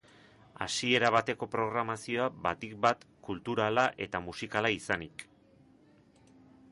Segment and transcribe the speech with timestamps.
[0.65, 5.27] Hasiera bateko programazioa batik bat kulturala eta musikala izanik.